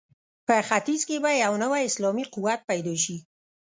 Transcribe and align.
په 0.47 0.55
ختیځ 0.67 1.01
کې 1.07 1.17
به 1.23 1.31
یو 1.43 1.53
نوی 1.63 1.81
اسلامي 1.89 2.25
قوت 2.33 2.59
پیدا 2.69 2.93
شي. 3.03 3.17